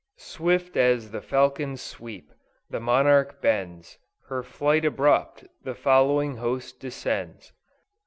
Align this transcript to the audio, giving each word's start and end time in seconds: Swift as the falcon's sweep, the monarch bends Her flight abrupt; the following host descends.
Swift 0.17 0.75
as 0.77 1.11
the 1.11 1.21
falcon's 1.21 1.79
sweep, 1.79 2.31
the 2.71 2.79
monarch 2.79 3.39
bends 3.39 3.99
Her 4.29 4.41
flight 4.41 4.83
abrupt; 4.83 5.43
the 5.63 5.75
following 5.75 6.37
host 6.37 6.79
descends. 6.79 7.53